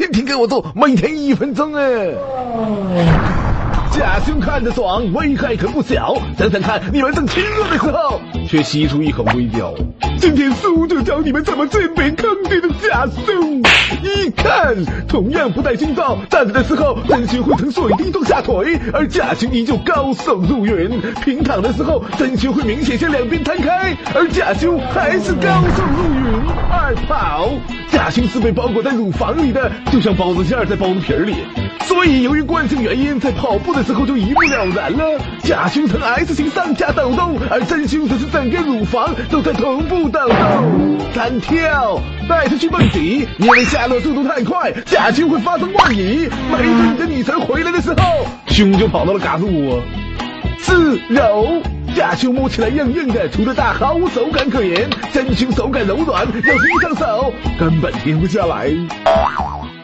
[0.00, 1.84] 天天给我做，每天一分钟哎。
[3.90, 6.16] 假胸看着爽，危害可不小。
[6.38, 8.18] 想想看，你们正亲热的时候，
[8.48, 9.74] 却吸出一口微雕。
[10.18, 13.60] 今天叔就教你们怎么鉴别坑爹的假胸。
[14.02, 14.74] 一看，
[15.06, 20.98] 同样不带胸罩，站着的时候，真胸会呈水滴状下垂，而假胸依旧高耸入云。
[21.22, 26.48] 平躺的时候，真胸会明显向两边摊开，而假胸还是高耸入云。
[26.70, 27.50] 二跑，
[28.10, 31.32] 贾兄是被包裹在乳房里的，就像包子馅儿在包子皮儿里。
[31.82, 35.20] 所以，由于惯性原因，在跑步的时候就一目了然了。
[35.44, 40.98] 假胸呈 S 型上下抖动，而真胸则是整个乳房都在同步抖动。
[41.14, 46.28] 三跳，带他去蹦迪，因为下落速度太快，假胸会发生位移。
[46.50, 49.80] 没准你的女神回来的时候，胸就跑到了嘎子窝。
[50.58, 51.62] 四揉，
[52.00, 54.88] 假胸摸起来硬硬的，除了大毫无手感可言。
[55.12, 59.79] 真胸手感柔软，要是一上手，根本停不下来。